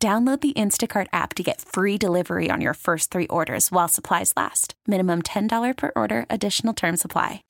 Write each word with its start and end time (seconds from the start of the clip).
Download 0.00 0.40
the 0.40 0.52
Instacart 0.52 1.08
app 1.12 1.34
to 1.34 1.42
get 1.42 1.60
free 1.60 1.98
delivery 1.98 2.50
on 2.52 2.60
your 2.60 2.74
first 2.74 3.10
three 3.10 3.26
orders 3.26 3.72
while 3.72 3.88
supplies 3.88 4.32
last. 4.36 4.74
Minimum 4.86 5.22
$10 5.22 5.76
per 5.76 5.90
order, 5.96 6.24
additional 6.30 6.72
term 6.72 6.96
supply. 6.96 7.42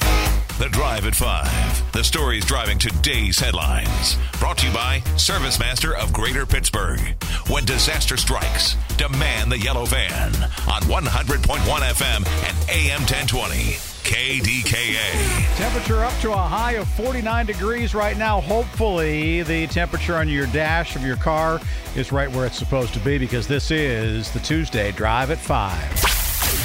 The 0.59 0.70
Drive 0.70 1.06
at 1.06 1.14
5. 1.14 1.92
The 1.92 2.02
stories 2.02 2.46
driving 2.46 2.78
today's 2.78 3.38
headlines. 3.38 4.16
Brought 4.38 4.56
to 4.59 4.68
you 4.68 4.73
by 4.73 5.00
ServiceMaster 5.16 5.95
of 6.00 6.14
Greater 6.14 6.46
Pittsburgh. 6.46 7.00
When 7.48 7.66
disaster 7.66 8.16
strikes, 8.16 8.76
demand 8.96 9.52
the 9.52 9.59
yellow 9.59 9.84
van 9.84 10.34
on 10.73 10.82
100.1 10.84 11.59
FM 11.59 12.26
and 12.48 12.70
AM 12.70 13.01
1020. 13.02 13.98
KDKA. 14.08 15.56
Temperature 15.56 16.02
up 16.02 16.18
to 16.22 16.32
a 16.32 16.36
high 16.36 16.72
of 16.72 16.88
49 16.88 17.44
degrees 17.44 17.94
right 17.94 18.16
now. 18.16 18.40
Hopefully, 18.40 19.42
the 19.42 19.66
temperature 19.66 20.16
on 20.16 20.30
your 20.30 20.46
dash 20.46 20.96
of 20.96 21.04
your 21.04 21.16
car 21.16 21.60
is 21.94 22.10
right 22.10 22.30
where 22.32 22.46
it's 22.46 22.56
supposed 22.56 22.94
to 22.94 23.00
be 23.00 23.18
because 23.18 23.46
this 23.46 23.70
is 23.70 24.30
the 24.32 24.40
Tuesday 24.40 24.92
Drive 24.92 25.30
at 25.30 25.36
5. 25.36 26.17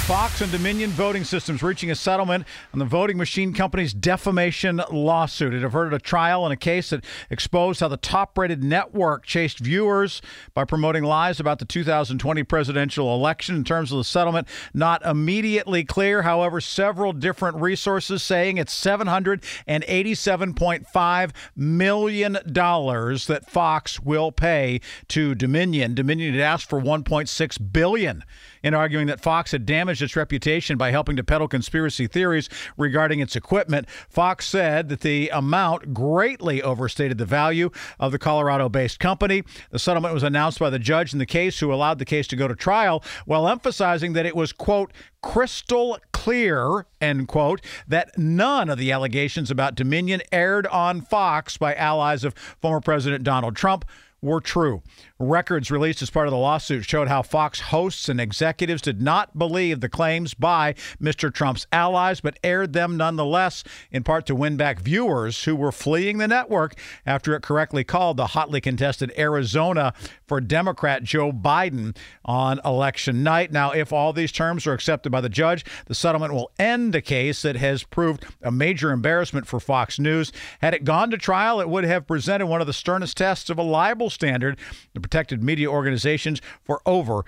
Fox 0.04 0.40
and 0.42 0.52
Dominion 0.52 0.90
Voting 0.90 1.24
Systems 1.24 1.62
reaching 1.62 1.90
a 1.90 1.94
settlement 1.94 2.46
on 2.74 2.78
the 2.78 2.84
voting 2.84 3.16
machine 3.16 3.54
company's 3.54 3.94
defamation 3.94 4.82
lawsuit. 4.92 5.54
It 5.54 5.64
averted 5.64 5.94
a 5.94 5.98
trial 5.98 6.44
in 6.44 6.52
a 6.52 6.56
case 6.56 6.90
that 6.90 7.06
exposed 7.30 7.80
how 7.80 7.88
the 7.88 7.96
top 7.96 8.36
rated 8.36 8.62
network 8.62 9.24
chased 9.24 9.60
viewers 9.60 10.20
by 10.52 10.66
promoting 10.66 11.04
lies 11.04 11.40
about 11.40 11.58
the 11.58 11.64
2020 11.64 12.42
presidential 12.42 13.14
election. 13.14 13.56
In 13.56 13.64
terms 13.64 13.92
of 13.92 13.98
the 13.98 14.04
settlement, 14.04 14.46
not 14.74 15.02
immediately 15.06 15.84
clear. 15.84 16.20
However, 16.20 16.60
several 16.60 17.14
different 17.14 17.56
resources 17.56 18.22
saying 18.22 18.58
it's 18.58 18.78
$787.5 18.78 21.30
million 21.56 22.32
that 22.34 23.44
Fox 23.48 24.00
will 24.00 24.32
pay 24.32 24.82
to 25.08 25.34
Dominion. 25.34 25.94
Dominion 25.94 26.34
had 26.34 26.42
asked 26.42 26.68
for 26.68 26.78
$1.6 26.78 27.72
billion 27.72 28.22
in 28.64 28.74
arguing 28.74 29.06
that 29.06 29.20
Fox 29.20 29.52
had 29.52 29.66
damaged 29.66 30.02
its 30.02 30.16
reputation 30.16 30.76
by 30.76 30.90
helping 30.90 31.14
to 31.16 31.22
peddle 31.22 31.46
conspiracy 31.46 32.06
theories 32.06 32.48
regarding 32.76 33.20
its 33.20 33.36
equipment. 33.36 33.86
Fox 34.08 34.46
said 34.46 34.88
that 34.88 35.02
the 35.02 35.28
amount 35.28 35.92
greatly 35.92 36.62
overstated 36.62 37.18
the 37.18 37.26
value 37.26 37.70
of 38.00 38.10
the 38.10 38.18
Colorado 38.18 38.70
based 38.70 38.98
company. 38.98 39.44
The 39.70 39.78
settlement 39.78 40.14
was 40.14 40.22
announced 40.22 40.58
by 40.58 40.70
the 40.70 40.78
judge 40.78 41.12
in 41.12 41.18
the 41.18 41.26
case 41.26 41.60
who 41.60 41.72
allowed 41.72 41.98
the 41.98 42.06
case 42.06 42.26
to 42.28 42.36
go 42.36 42.48
to 42.48 42.56
trial 42.56 43.04
while 43.26 43.46
emphasizing 43.46 44.14
that 44.14 44.26
it 44.26 44.34
was, 44.34 44.52
quote, 44.52 44.92
crystal 45.22 45.98
clear, 46.12 46.86
end 47.02 47.28
quote, 47.28 47.60
that 47.86 48.16
none 48.16 48.70
of 48.70 48.78
the 48.78 48.90
allegations 48.90 49.50
about 49.50 49.74
Dominion 49.74 50.22
aired 50.32 50.66
on 50.68 51.02
Fox 51.02 51.58
by 51.58 51.74
allies 51.74 52.24
of 52.24 52.34
former 52.62 52.80
President 52.80 53.24
Donald 53.24 53.56
Trump 53.56 53.84
were 54.24 54.40
true. 54.40 54.82
Records 55.18 55.70
released 55.70 56.02
as 56.02 56.10
part 56.10 56.26
of 56.26 56.32
the 56.32 56.38
lawsuit 56.38 56.84
showed 56.84 57.08
how 57.08 57.22
Fox 57.22 57.60
hosts 57.60 58.08
and 58.08 58.20
executives 58.20 58.82
did 58.82 59.00
not 59.00 59.38
believe 59.38 59.80
the 59.80 59.88
claims 59.88 60.34
by 60.34 60.74
Mr. 61.00 61.32
Trump's 61.32 61.66
allies, 61.70 62.20
but 62.20 62.38
aired 62.42 62.72
them 62.72 62.96
nonetheless, 62.96 63.62
in 63.92 64.02
part 64.02 64.26
to 64.26 64.34
win 64.34 64.56
back 64.56 64.80
viewers 64.80 65.44
who 65.44 65.54
were 65.54 65.70
fleeing 65.70 66.18
the 66.18 66.26
network 66.26 66.74
after 67.06 67.34
it 67.36 67.42
correctly 67.42 67.84
called 67.84 68.16
the 68.16 68.28
hotly 68.28 68.60
contested 68.60 69.12
Arizona 69.16 69.92
for 70.26 70.40
Democrat 70.40 71.04
Joe 71.04 71.30
Biden 71.30 71.96
on 72.24 72.60
election 72.64 73.22
night. 73.22 73.52
Now, 73.52 73.70
if 73.72 73.92
all 73.92 74.12
these 74.12 74.32
terms 74.32 74.66
are 74.66 74.72
accepted 74.72 75.12
by 75.12 75.20
the 75.20 75.28
judge, 75.28 75.64
the 75.86 75.94
settlement 75.94 76.32
will 76.32 76.50
end 76.58 76.94
a 76.94 77.02
case 77.02 77.42
that 77.42 77.56
has 77.56 77.82
proved 77.82 78.24
a 78.42 78.50
major 78.50 78.90
embarrassment 78.90 79.46
for 79.46 79.60
Fox 79.60 79.98
News. 79.98 80.32
Had 80.60 80.74
it 80.74 80.84
gone 80.84 81.10
to 81.10 81.18
trial, 81.18 81.60
it 81.60 81.68
would 81.68 81.84
have 81.84 82.06
presented 82.06 82.46
one 82.46 82.60
of 82.60 82.66
the 82.66 82.72
sternest 82.72 83.16
tests 83.16 83.50
of 83.50 83.58
a 83.58 83.62
libel 83.62 84.10
standard, 84.14 84.58
the 84.94 85.00
protected 85.00 85.42
media 85.42 85.68
organizations, 85.68 86.40
for 86.62 86.80
over 86.86 87.24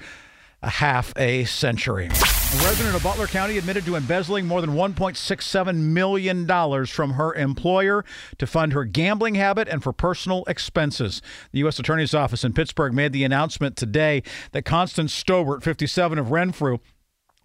a 0.62 0.70
half 0.70 1.12
a 1.16 1.44
century. 1.44 2.06
A 2.06 2.64
resident 2.64 2.96
of 2.96 3.02
Butler 3.02 3.26
County 3.26 3.58
admitted 3.58 3.84
to 3.84 3.96
embezzling 3.96 4.46
more 4.46 4.60
than 4.60 4.70
$1.67 4.70 5.76
million 5.76 6.86
from 6.86 7.10
her 7.12 7.34
employer 7.34 8.04
to 8.38 8.46
fund 8.46 8.72
her 8.72 8.84
gambling 8.84 9.34
habit 9.34 9.68
and 9.68 9.82
for 9.82 9.92
personal 9.92 10.44
expenses. 10.46 11.20
The 11.52 11.58
U.S. 11.60 11.78
Attorney's 11.78 12.14
Office 12.14 12.44
in 12.44 12.52
Pittsburgh 12.52 12.94
made 12.94 13.12
the 13.12 13.24
announcement 13.24 13.76
today 13.76 14.22
that 14.52 14.64
Constance 14.64 15.12
Stobart, 15.12 15.62
57 15.62 16.18
of 16.18 16.30
Renfrew, 16.30 16.78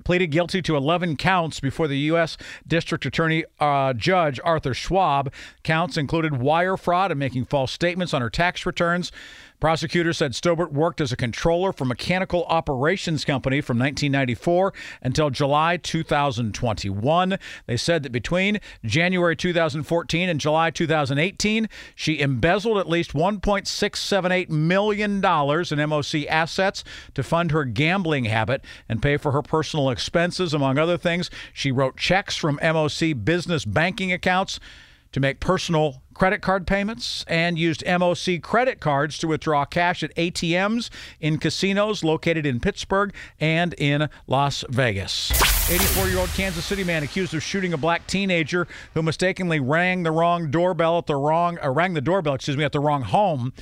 pleaded 0.04 0.28
guilty 0.28 0.62
to 0.62 0.76
11 0.76 1.18
counts 1.18 1.60
before 1.60 1.88
the 1.88 1.98
U.S. 2.00 2.38
District 2.68 3.06
Attorney 3.06 3.46
uh, 3.60 3.94
Judge 3.94 4.40
Arthur 4.44 4.74
Schwab. 4.74 5.32
Counts 5.64 5.98
included 5.98 6.38
wire 6.38 6.78
fraud 6.78 7.12
and 7.12 7.20
making 7.20 7.46
false 7.46 7.72
statements 7.72 8.14
on 8.14 8.22
her 8.22 8.30
tax 8.30 8.66
returns. 8.66 9.12
Prosecutors 9.62 10.18
said 10.18 10.34
Stobart 10.34 10.74
worked 10.74 11.00
as 11.00 11.12
a 11.12 11.16
controller 11.16 11.72
for 11.72 11.86
Mechanical 11.86 12.46
Operations 12.46 13.24
Company 13.24 13.62
from 13.62 13.78
1994 13.78 14.74
until 15.04 15.30
July 15.30 15.78
2021. 15.78 17.38
They 17.68 17.78
said 17.78 18.02
that 18.02 18.12
between 18.12 18.60
January 18.84 19.36
2014 19.36 20.30
and 20.30 20.40
July 20.40 20.72
2018, 20.72 21.70
she 21.94 22.20
embezzled 22.20 22.80
at 22.80 22.90
least 22.90 23.14
$1.678 23.14 24.50
million 24.50 25.18
in 25.18 25.22
MOC 25.22 26.26
assets 26.28 26.84
to 27.14 27.22
fund 27.22 27.52
her 27.52 27.64
gambling 27.64 28.26
habit 28.26 28.66
and 28.90 29.00
pay 29.00 29.16
for 29.16 29.32
her 29.32 29.44
personal 29.44 29.91
expenses. 29.92 30.54
Among 30.54 30.78
other 30.78 30.98
things, 30.98 31.30
she 31.54 31.72
wrote 31.72 31.98
checks 31.98 32.36
from 32.36 32.58
MOC 32.62 33.24
business 33.24 33.66
banking 33.66 34.12
accounts 34.12 34.60
to 35.12 35.20
make 35.20 35.40
personal 35.40 36.02
credit 36.14 36.42
card 36.42 36.68
payments 36.68 37.26
and 37.28 37.58
used 37.58 37.84
MOC 37.86 38.42
credit 38.42 38.80
cards 38.80 39.18
to 39.18 39.28
withdraw 39.28 39.66
cash 39.66 40.04
at 40.04 40.16
ATMs 40.16 40.90
in 41.20 41.38
casinos 41.38 42.04
located 42.04 42.46
in 42.46 42.60
Pittsburgh 42.60 43.14
and 43.40 43.74
in 43.78 44.10
Las 44.28 44.64
Vegas. 44.70 45.32
84 45.70 46.08
year 46.08 46.20
old 46.20 46.30
Kansas 46.30 46.66
City 46.66 46.84
man 46.84 47.04
accused 47.04 47.34
of 47.34 47.44
shooting 47.44 47.74
a 47.74 47.78
black 47.78 48.08
teenager 48.08 48.68
who 48.94 49.02
mistakenly 49.02 49.60
rang 49.60 50.04
the 50.04 50.12
wrong 50.12 50.52
doorbell 50.52 50.98
at 50.98 51.08
the 51.08 51.16
wrong, 51.16 51.58
uh, 51.64 51.70
rang 51.70 51.94
the 51.94 52.02
doorbell, 52.02 52.36
excuse 52.36 52.58
me, 52.58 52.64
at 52.64 52.72
the 52.72 52.80
wrong 52.80 53.02
home 53.02 53.54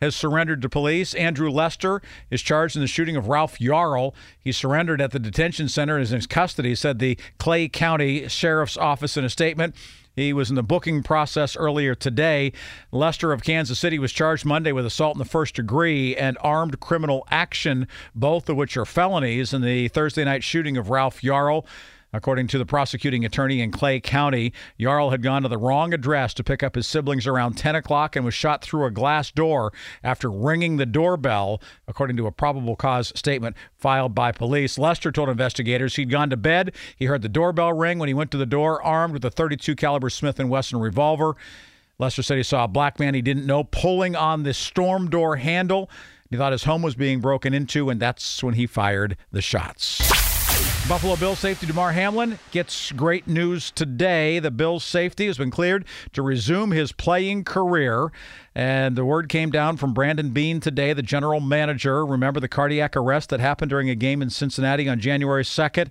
has 0.00 0.14
surrendered 0.14 0.62
to 0.62 0.68
police. 0.68 1.14
Andrew 1.14 1.50
Lester 1.50 2.02
is 2.30 2.42
charged 2.42 2.76
in 2.76 2.82
the 2.82 2.88
shooting 2.88 3.16
of 3.16 3.28
Ralph 3.28 3.58
Yarl. 3.58 4.14
He 4.38 4.52
surrendered 4.52 5.00
at 5.00 5.10
the 5.10 5.18
detention 5.18 5.68
center 5.68 5.98
is 5.98 6.12
in 6.12 6.20
custody, 6.22 6.74
said 6.74 6.98
the 6.98 7.18
Clay 7.38 7.68
County 7.68 8.28
Sheriff's 8.28 8.76
Office 8.76 9.16
in 9.16 9.24
a 9.24 9.30
statement. 9.30 9.74
He 10.18 10.32
was 10.32 10.50
in 10.50 10.56
the 10.56 10.64
booking 10.64 11.04
process 11.04 11.56
earlier 11.56 11.94
today. 11.94 12.52
Lester 12.90 13.32
of 13.32 13.44
Kansas 13.44 13.78
City 13.78 14.00
was 14.00 14.12
charged 14.12 14.44
Monday 14.44 14.72
with 14.72 14.84
assault 14.84 15.14
in 15.14 15.20
the 15.20 15.24
first 15.24 15.54
degree 15.54 16.16
and 16.16 16.36
armed 16.40 16.80
criminal 16.80 17.24
action, 17.30 17.86
both 18.16 18.48
of 18.48 18.56
which 18.56 18.76
are 18.76 18.84
felonies 18.84 19.54
in 19.54 19.62
the 19.62 19.86
Thursday 19.86 20.24
night 20.24 20.42
shooting 20.42 20.76
of 20.76 20.90
Ralph 20.90 21.22
Yarl. 21.22 21.64
According 22.12 22.46
to 22.48 22.58
the 22.58 22.64
prosecuting 22.64 23.24
attorney 23.24 23.60
in 23.60 23.70
Clay 23.70 24.00
County, 24.00 24.54
Yarl 24.80 25.10
had 25.10 25.22
gone 25.22 25.42
to 25.42 25.48
the 25.48 25.58
wrong 25.58 25.92
address 25.92 26.32
to 26.34 26.44
pick 26.44 26.62
up 26.62 26.74
his 26.74 26.86
siblings 26.86 27.26
around 27.26 27.58
10 27.58 27.74
o'clock 27.74 28.16
and 28.16 28.24
was 28.24 28.32
shot 28.32 28.62
through 28.62 28.86
a 28.86 28.90
glass 28.90 29.30
door 29.30 29.72
after 30.02 30.30
ringing 30.30 30.78
the 30.78 30.86
doorbell, 30.86 31.60
according 31.86 32.16
to 32.16 32.26
a 32.26 32.32
probable 32.32 32.76
cause 32.76 33.12
statement 33.14 33.56
filed 33.76 34.14
by 34.14 34.32
police. 34.32 34.78
Lester 34.78 35.12
told 35.12 35.28
investigators 35.28 35.96
he'd 35.96 36.10
gone 36.10 36.30
to 36.30 36.36
bed. 36.36 36.74
He 36.96 37.04
heard 37.04 37.20
the 37.20 37.28
doorbell 37.28 37.74
ring 37.74 37.98
when 37.98 38.08
he 38.08 38.14
went 38.14 38.30
to 38.30 38.38
the 38.38 38.46
door, 38.46 38.82
armed 38.82 39.12
with 39.12 39.24
a 39.24 39.30
32 39.30 39.76
caliber 39.76 40.08
Smith 40.08 40.38
& 40.38 40.38
Wesson 40.38 40.80
revolver. 40.80 41.36
Lester 41.98 42.22
said 42.22 42.38
he 42.38 42.42
saw 42.42 42.64
a 42.64 42.68
black 42.68 42.98
man 42.98 43.12
he 43.12 43.22
didn't 43.22 43.44
know 43.44 43.64
pulling 43.64 44.16
on 44.16 44.44
the 44.44 44.54
storm 44.54 45.10
door 45.10 45.36
handle. 45.36 45.90
He 46.30 46.36
thought 46.36 46.52
his 46.52 46.64
home 46.64 46.80
was 46.80 46.94
being 46.94 47.20
broken 47.20 47.52
into, 47.52 47.90
and 47.90 48.00
that's 48.00 48.42
when 48.42 48.54
he 48.54 48.66
fired 48.66 49.16
the 49.32 49.42
shots. 49.42 50.27
Buffalo 50.88 51.16
Bills 51.16 51.38
safety 51.38 51.66
Damar 51.66 51.92
Hamlin 51.92 52.38
gets 52.50 52.92
great 52.92 53.26
news 53.26 53.70
today. 53.70 54.38
The 54.38 54.50
Bills 54.50 54.82
safety 54.82 55.26
has 55.26 55.36
been 55.36 55.50
cleared 55.50 55.84
to 56.14 56.22
resume 56.22 56.70
his 56.70 56.92
playing 56.92 57.44
career 57.44 58.10
And 58.54 58.96
the 58.96 59.04
word 59.04 59.28
came 59.28 59.50
down 59.50 59.76
from 59.76 59.94
Brandon 59.94 60.30
Beane 60.30 60.58
today, 60.58 60.92
the 60.92 61.02
general 61.02 61.38
manager. 61.38 62.04
Remember 62.04 62.40
the 62.40 62.48
cardiac 62.48 62.96
arrest 62.96 63.28
that 63.30 63.38
happened 63.38 63.68
during 63.68 63.88
a 63.88 63.94
game 63.94 64.20
in 64.20 64.30
Cincinnati 64.30 64.88
on 64.88 64.98
January 64.98 65.44
2nd? 65.44 65.90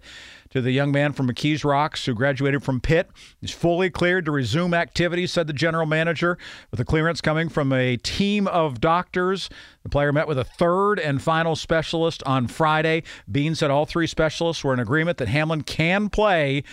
To 0.52 0.62
the 0.62 0.72
young 0.72 0.92
man 0.92 1.14
from 1.14 1.28
McKees 1.28 1.66
Rocks 1.66 2.06
who 2.06 2.14
graduated 2.14 2.64
from 2.64 2.80
Pitt. 2.80 3.10
He's 3.42 3.52
fully 3.52 3.90
cleared 3.90 4.26
to 4.26 4.32
resume 4.32 4.74
activities, 4.74 5.32
said 5.32 5.48
the 5.48 5.54
general 5.54 5.86
manager, 5.86 6.38
with 6.72 6.80
a 6.80 6.86
clearance 6.86 7.20
coming 7.20 7.50
from 7.50 7.74
a 7.74 7.98
team 7.98 8.48
of 8.48 8.80
doctors. 8.80 9.50
The 9.84 9.90
player 9.90 10.14
met 10.14 10.28
with 10.28 10.40
a 10.40 10.44
third 10.44 11.00
and 11.00 11.22
final 11.22 11.56
specialist 11.56 12.24
on 12.24 12.48
Friday. 12.48 13.04
Beane 13.30 13.56
said 13.56 13.72
all 13.72 13.86
three 13.86 14.08
specialists 14.08 14.64
were 14.64 14.74
in 14.74 14.80
agreement 14.80 15.18
that 15.18 15.28
Hamlin 15.28 15.64
can 15.64 16.10
play 16.10 16.64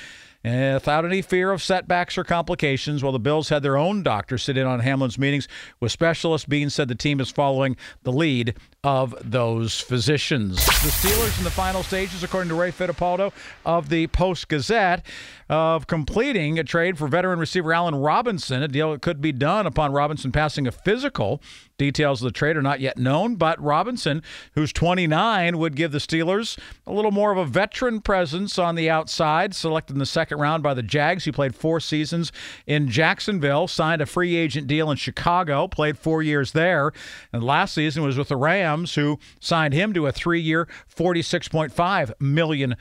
Eh, 0.45 0.75
without 0.75 1.07
any 1.07 1.23
fear 1.23 1.53
of 1.53 1.63
setbacks 1.63 2.19
or 2.19 2.25
complications. 2.25 3.03
While 3.03 3.13
the 3.13 3.19
Bills 3.19 3.49
had 3.49 3.63
their 3.63 3.79
own 3.79 4.03
doctor 4.03 4.37
sit 4.37 4.59
in 4.59 4.67
on 4.67 4.81
Hamlin's 4.81 5.19
meetings 5.19 5.49
with 5.81 5.91
specialists, 5.91 6.47
Beane 6.47 6.69
said 6.69 6.89
the 6.89 6.95
team 6.95 7.19
is 7.19 7.31
following 7.31 7.77
the 8.03 8.13
lead 8.13 8.55
of 8.83 9.15
those 9.23 9.81
physicians. 9.81 10.57
The 10.57 10.91
Steelers 10.91 11.39
in 11.39 11.45
the 11.45 11.51
final 11.51 11.83
stages, 11.83 12.23
according 12.23 12.51
to 12.51 12.55
Ray 12.55 12.73
Fittipaldo 12.73 13.33
of 13.65 13.89
the 13.89 14.07
Post 14.09 14.49
Gazette, 14.49 15.07
of 15.49 15.87
completing 15.87 16.59
a 16.59 16.65
trade 16.65 16.99
for 16.99 17.09
veteran 17.09 17.39
receiver 17.39 17.73
Allen 17.73 17.95
Robinson, 17.95 18.63
a 18.63 18.69
deal 18.69 18.93
that 18.93 19.01
could 19.01 19.23
be 19.23 19.33
done 19.33 19.67
upon 19.67 19.93
Robinson 19.93 20.31
passing 20.31 20.67
a 20.67 20.73
physical. 20.73 21.41
Details 21.77 22.23
of 22.23 22.27
the 22.27 22.33
trade 22.33 22.57
are 22.57 22.63
not 22.63 22.79
yet 22.79 22.97
known, 22.97 23.35
but 23.35 23.61
Robinson, 23.61 24.23
who's 24.55 24.73
29, 24.73 25.59
would 25.59 25.75
give 25.75 25.91
the 25.91 25.99
Steelers 25.99 26.57
a 26.87 26.93
little 26.93 27.11
more 27.11 27.33
of 27.33 27.39
a 27.39 27.45
veteran 27.45 28.01
presence 28.01 28.61
on 28.61 28.77
the 28.77 28.89
outside. 28.89 29.57
Selected 29.57 29.95
in 29.95 29.99
the 29.99 30.07
second 30.07 30.39
round 30.39 30.63
by 30.63 30.73
the 30.73 30.85
Jags, 30.85 31.25
he 31.25 31.33
played 31.33 31.55
four 31.55 31.81
seasons 31.81 32.31
in 32.65 32.89
Jacksonville, 32.89 33.67
signed 33.67 34.01
a 34.01 34.07
free 34.07 34.37
agent 34.37 34.69
deal 34.69 34.89
in 34.89 34.97
Chicago, 34.97 35.67
played 35.67 35.99
four 35.99 36.23
years 36.23 36.53
there, 36.53 36.93
and 37.33 37.43
last 37.43 37.75
season 37.75 38.05
was 38.05 38.17
with 38.17 38.29
the 38.29 38.37
Rams, 38.37 38.95
who 38.95 39.19
signed 39.41 39.75
him 39.75 39.93
to 39.95 40.07
a 40.07 40.13
three 40.13 40.41
year, 40.41 40.69
$46.5 40.95 42.13
million 42.21 42.77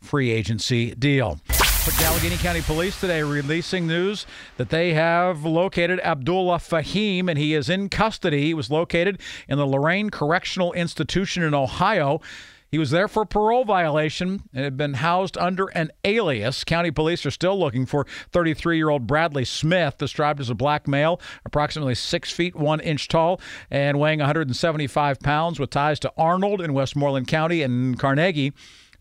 free 0.00 0.30
agency 0.30 0.94
deal. 0.94 1.38
Allegheny 1.86 2.36
County 2.38 2.62
Police 2.62 3.00
today 3.00 3.22
releasing 3.22 3.86
news 3.86 4.26
that 4.56 4.70
they 4.70 4.94
have 4.94 5.44
located 5.44 6.00
Abdullah 6.00 6.58
Fahim 6.58 7.28
and 7.28 7.38
he 7.38 7.54
is 7.54 7.68
in 7.68 7.88
custody. 7.88 8.42
He 8.42 8.54
was 8.54 8.72
located 8.72 9.20
in 9.48 9.56
the 9.56 9.66
Lorain 9.66 10.10
Correctional 10.10 10.72
Institution 10.72 11.44
in 11.44 11.54
Ohio. 11.54 12.20
He 12.72 12.78
was 12.78 12.90
there 12.90 13.06
for 13.06 13.24
parole 13.24 13.64
violation 13.64 14.42
and 14.52 14.64
had 14.64 14.76
been 14.76 14.94
housed 14.94 15.38
under 15.38 15.68
an 15.68 15.92
alias. 16.04 16.64
County 16.64 16.90
police 16.90 17.24
are 17.24 17.30
still 17.30 17.56
looking 17.56 17.86
for 17.86 18.04
33 18.32 18.76
year 18.76 18.90
old 18.90 19.06
Bradley 19.06 19.44
Smith, 19.44 19.96
described 19.96 20.40
as 20.40 20.50
a 20.50 20.56
black 20.56 20.88
male, 20.88 21.20
approximately 21.44 21.94
six 21.94 22.32
feet 22.32 22.56
one 22.56 22.80
inch 22.80 23.06
tall 23.06 23.40
and 23.70 24.00
weighing 24.00 24.18
175 24.18 25.20
pounds, 25.20 25.60
with 25.60 25.70
ties 25.70 26.00
to 26.00 26.12
Arnold 26.18 26.60
in 26.60 26.72
Westmoreland 26.72 27.28
County 27.28 27.62
and 27.62 27.96
Carnegie. 27.96 28.52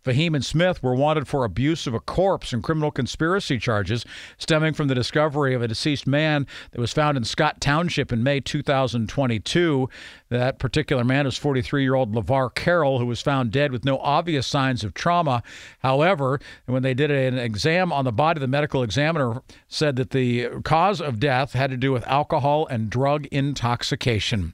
Fahim 0.05 0.35
and 0.35 0.45
Smith 0.45 0.83
were 0.83 0.93
wanted 0.93 1.27
for 1.27 1.43
abuse 1.43 1.87
of 1.87 1.95
a 1.95 1.99
corpse 1.99 2.53
and 2.53 2.61
criminal 2.61 2.91
conspiracy 2.91 3.57
charges 3.57 4.05
stemming 4.37 4.73
from 4.73 4.87
the 4.87 4.93
discovery 4.93 5.55
of 5.55 5.63
a 5.63 5.67
deceased 5.67 6.05
man 6.05 6.45
that 6.71 6.79
was 6.79 6.93
found 6.93 7.17
in 7.17 7.23
Scott 7.23 7.59
Township 7.59 8.13
in 8.13 8.21
May 8.21 8.39
2022. 8.39 9.89
That 10.29 10.59
particular 10.59 11.03
man 11.03 11.25
is 11.25 11.37
43 11.37 11.81
year 11.81 11.95
old 11.95 12.13
LeVar 12.13 12.53
Carroll, 12.53 12.99
who 12.99 13.07
was 13.07 13.21
found 13.21 13.51
dead 13.51 13.71
with 13.71 13.83
no 13.83 13.97
obvious 13.97 14.45
signs 14.45 14.83
of 14.83 14.93
trauma. 14.93 15.41
However, 15.79 16.39
when 16.67 16.83
they 16.83 16.93
did 16.93 17.09
an 17.09 17.39
exam 17.39 17.91
on 17.91 18.05
the 18.05 18.11
body, 18.11 18.39
the 18.39 18.47
medical 18.47 18.83
examiner 18.83 19.41
said 19.67 19.95
that 19.95 20.11
the 20.11 20.49
cause 20.63 21.01
of 21.01 21.19
death 21.19 21.53
had 21.53 21.71
to 21.71 21.77
do 21.77 21.91
with 21.91 22.05
alcohol 22.05 22.67
and 22.67 22.91
drug 22.91 23.25
intoxication. 23.27 24.53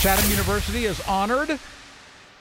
Chatham 0.00 0.30
University 0.30 0.84
is 0.84 1.00
honored 1.08 1.58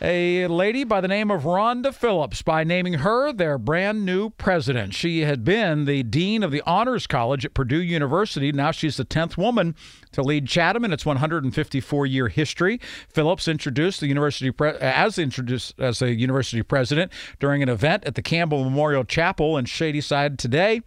a 0.02 0.48
lady 0.48 0.84
by 0.84 1.02
the 1.02 1.08
name 1.08 1.30
of 1.30 1.44
Rhonda 1.44 1.94
Phillips 1.94 2.42
by 2.42 2.64
naming 2.64 2.96
her 2.96 3.34
their 3.34 3.58
brand 3.58 4.06
new 4.06 4.30
president. 4.32 4.94
She 4.94 5.22
had 5.22 5.44
been 5.44 5.86
the 5.86 6.04
dean 6.04 6.42
of 6.42 6.52
the 6.52 6.62
Honors 6.66 7.06
College 7.06 7.46
at 7.46 7.54
Purdue 7.54 7.82
University. 7.82 8.52
Now 8.52 8.72
she's 8.72 8.98
the 8.98 9.06
10th 9.06 9.36
woman 9.36 9.76
to 10.14 10.22
lead 10.22 10.48
Chatham 10.48 10.86
in 10.86 10.94
its 10.94 11.06
154 11.06 12.06
year 12.06 12.30
history. 12.30 12.80
Phillips 13.10 13.48
introduced 13.48 14.00
the 14.00 14.08
university 14.08 14.52
pre- 14.52 14.72
as 14.72 15.18
introduced 15.20 15.80
as 15.80 16.02
a 16.02 16.14
university 16.14 16.64
president 16.64 17.12
during 17.40 17.62
an 17.62 17.70
event 17.70 18.06
at 18.06 18.16
the 18.16 18.22
Campbell 18.22 18.64
Memorial 18.64 19.04
Chapel 19.04 19.58
in 19.58 19.66
Shadyside 19.66 20.40
today. 20.40 20.82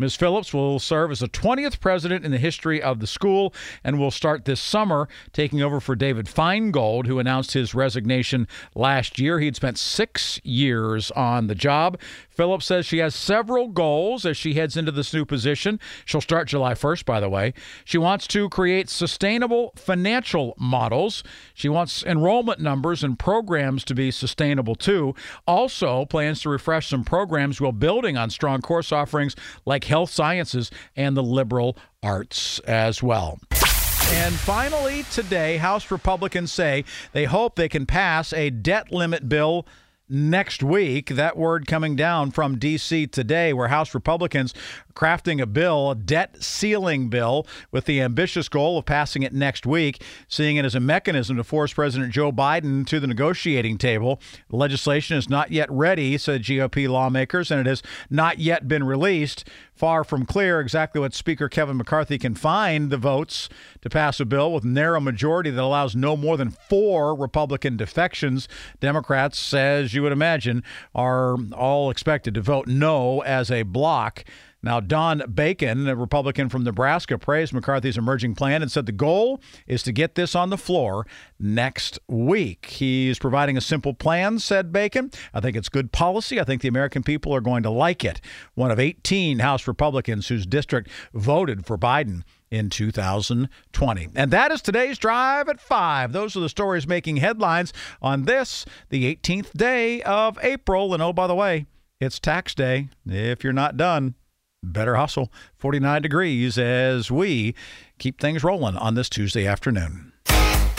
Ms. 0.00 0.16
Phillips 0.16 0.54
will 0.54 0.78
serve 0.78 1.10
as 1.10 1.20
the 1.20 1.28
20th 1.28 1.78
president 1.78 2.24
in 2.24 2.30
the 2.30 2.38
history 2.38 2.82
of 2.82 3.00
the 3.00 3.06
school 3.06 3.54
and 3.84 3.98
will 3.98 4.10
start 4.10 4.46
this 4.46 4.60
summer, 4.60 5.08
taking 5.34 5.60
over 5.60 5.78
for 5.78 5.94
David 5.94 6.26
Finegold, 6.26 7.06
who 7.06 7.18
announced 7.18 7.52
his 7.52 7.74
resignation 7.74 8.48
last 8.74 9.18
year. 9.18 9.38
He'd 9.40 9.56
spent 9.56 9.78
six 9.78 10.40
years 10.42 11.10
on 11.10 11.48
the 11.48 11.54
job. 11.54 12.00
Phillips 12.40 12.64
says 12.64 12.86
she 12.86 13.00
has 13.00 13.14
several 13.14 13.68
goals 13.68 14.24
as 14.24 14.34
she 14.34 14.54
heads 14.54 14.74
into 14.74 14.90
this 14.90 15.12
new 15.12 15.26
position. 15.26 15.78
She'll 16.06 16.22
start 16.22 16.48
July 16.48 16.72
1st, 16.72 17.04
by 17.04 17.20
the 17.20 17.28
way. 17.28 17.52
She 17.84 17.98
wants 17.98 18.26
to 18.28 18.48
create 18.48 18.88
sustainable 18.88 19.74
financial 19.76 20.54
models. 20.56 21.22
She 21.52 21.68
wants 21.68 22.02
enrollment 22.02 22.58
numbers 22.58 23.04
and 23.04 23.18
programs 23.18 23.84
to 23.84 23.94
be 23.94 24.10
sustainable 24.10 24.74
too. 24.74 25.14
Also, 25.46 26.06
plans 26.06 26.40
to 26.40 26.48
refresh 26.48 26.88
some 26.88 27.04
programs 27.04 27.60
while 27.60 27.72
building 27.72 28.16
on 28.16 28.30
strong 28.30 28.62
course 28.62 28.90
offerings 28.90 29.36
like 29.66 29.84
health 29.84 30.08
sciences 30.08 30.70
and 30.96 31.14
the 31.14 31.22
liberal 31.22 31.76
arts 32.02 32.58
as 32.60 33.02
well. 33.02 33.38
And 33.52 34.34
finally, 34.34 35.02
today, 35.12 35.58
House 35.58 35.90
Republicans 35.90 36.50
say 36.50 36.86
they 37.12 37.26
hope 37.26 37.56
they 37.56 37.68
can 37.68 37.84
pass 37.84 38.32
a 38.32 38.48
debt 38.48 38.90
limit 38.90 39.28
bill 39.28 39.66
next 40.10 40.62
week. 40.62 41.10
That 41.10 41.36
word 41.36 41.66
coming 41.66 41.96
down 41.96 42.32
from 42.32 42.58
D.C. 42.58 43.06
today, 43.06 43.52
where 43.52 43.68
House 43.68 43.94
Republicans 43.94 44.52
crafting 44.94 45.40
a 45.40 45.46
bill, 45.46 45.90
a 45.90 45.94
debt 45.94 46.42
ceiling 46.42 47.08
bill, 47.08 47.46
with 47.70 47.84
the 47.84 48.00
ambitious 48.00 48.48
goal 48.48 48.78
of 48.78 48.84
passing 48.84 49.22
it 49.22 49.32
next 49.32 49.66
week, 49.66 50.02
seeing 50.28 50.56
it 50.56 50.64
as 50.64 50.74
a 50.74 50.80
mechanism 50.80 51.36
to 51.36 51.44
force 51.44 51.72
President 51.72 52.12
Joe 52.12 52.32
Biden 52.32 52.86
to 52.86 53.00
the 53.00 53.06
negotiating 53.06 53.78
table. 53.78 54.20
The 54.48 54.56
legislation 54.56 55.16
is 55.16 55.28
not 55.28 55.52
yet 55.52 55.70
ready, 55.70 56.18
said 56.18 56.42
GOP 56.42 56.88
lawmakers, 56.88 57.50
and 57.50 57.60
it 57.60 57.66
has 57.66 57.82
not 58.08 58.38
yet 58.38 58.68
been 58.68 58.84
released 58.84 59.48
far 59.80 60.04
from 60.04 60.26
clear 60.26 60.60
exactly 60.60 61.00
what 61.00 61.14
Speaker 61.14 61.48
Kevin 61.48 61.78
McCarthy 61.78 62.18
can 62.18 62.34
find 62.34 62.90
the 62.90 62.98
votes 62.98 63.48
to 63.80 63.88
pass 63.88 64.20
a 64.20 64.26
bill 64.26 64.52
with 64.52 64.62
narrow 64.62 65.00
majority 65.00 65.48
that 65.48 65.62
allows 65.62 65.96
no 65.96 66.18
more 66.18 66.36
than 66.36 66.50
four 66.50 67.14
Republican 67.14 67.78
defections. 67.78 68.46
Democrats, 68.80 69.54
as 69.54 69.94
you 69.94 70.02
would 70.02 70.12
imagine, 70.12 70.62
are 70.94 71.36
all 71.54 71.88
expected 71.88 72.34
to 72.34 72.42
vote 72.42 72.66
no 72.66 73.22
as 73.22 73.50
a 73.50 73.62
block. 73.62 74.22
Now, 74.62 74.78
Don 74.78 75.22
Bacon, 75.32 75.88
a 75.88 75.96
Republican 75.96 76.50
from 76.50 76.64
Nebraska, 76.64 77.16
praised 77.16 77.54
McCarthy's 77.54 77.96
emerging 77.96 78.34
plan 78.34 78.60
and 78.60 78.70
said 78.70 78.84
the 78.84 78.92
goal 78.92 79.40
is 79.66 79.82
to 79.84 79.92
get 79.92 80.16
this 80.16 80.34
on 80.34 80.50
the 80.50 80.58
floor 80.58 81.06
next 81.38 81.98
week. 82.08 82.66
He's 82.66 83.18
providing 83.18 83.56
a 83.56 83.62
simple 83.62 83.94
plan, 83.94 84.38
said 84.38 84.70
Bacon. 84.70 85.10
I 85.32 85.40
think 85.40 85.56
it's 85.56 85.70
good 85.70 85.92
policy. 85.92 86.38
I 86.38 86.44
think 86.44 86.60
the 86.60 86.68
American 86.68 87.02
people 87.02 87.34
are 87.34 87.40
going 87.40 87.62
to 87.62 87.70
like 87.70 88.04
it. 88.04 88.20
One 88.54 88.70
of 88.70 88.78
18 88.78 89.38
House 89.38 89.66
Republicans 89.66 90.28
whose 90.28 90.44
district 90.44 90.90
voted 91.14 91.64
for 91.64 91.78
Biden 91.78 92.22
in 92.50 92.68
2020. 92.68 94.08
And 94.14 94.30
that 94.30 94.52
is 94.52 94.60
today's 94.60 94.98
Drive 94.98 95.48
at 95.48 95.60
5. 95.60 96.12
Those 96.12 96.36
are 96.36 96.40
the 96.40 96.48
stories 96.50 96.86
making 96.86 97.16
headlines 97.16 97.72
on 98.02 98.24
this, 98.24 98.66
the 98.90 99.14
18th 99.14 99.52
day 99.52 100.02
of 100.02 100.38
April. 100.42 100.92
And 100.92 101.02
oh, 101.02 101.14
by 101.14 101.26
the 101.26 101.34
way, 101.34 101.64
it's 101.98 102.18
tax 102.18 102.54
day 102.54 102.88
if 103.06 103.42
you're 103.42 103.52
not 103.54 103.78
done 103.78 104.16
better 104.62 104.96
hustle. 104.96 105.32
49 105.58 106.02
degrees 106.02 106.58
as 106.58 107.10
we 107.10 107.54
keep 107.98 108.20
things 108.20 108.44
rolling 108.44 108.76
on 108.76 108.94
this 108.94 109.08
Tuesday 109.08 109.46
afternoon. 109.46 110.12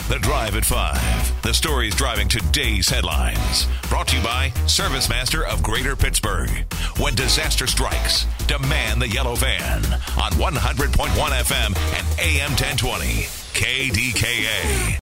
The 0.08 0.18
Drive 0.20 0.56
at 0.56 0.64
5. 0.64 1.42
The 1.42 1.54
stories 1.54 1.94
driving 1.94 2.28
today's 2.28 2.88
headlines. 2.88 3.66
Brought 3.88 4.08
to 4.08 4.16
you 4.16 4.22
by 4.22 4.50
ServiceMaster 4.66 5.44
of 5.44 5.62
Greater 5.62 5.96
Pittsburgh. 5.96 6.50
When 6.98 7.14
disaster 7.14 7.66
strikes, 7.66 8.26
demand 8.46 9.00
the 9.00 9.08
yellow 9.08 9.36
van 9.36 9.84
on 10.20 10.32
100.1 10.32 11.08
FM 11.08 11.76
and 11.94 12.20
AM 12.20 12.50
1020. 12.50 13.26
KDKA. 13.54 15.01